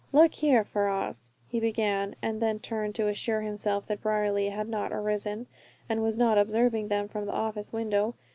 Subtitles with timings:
[0.11, 4.91] "Look here, Ferrars," he began, and then turned to assure himself that Brierly had not
[4.91, 5.45] arisen,
[5.87, 8.15] and was not observing them from the office window.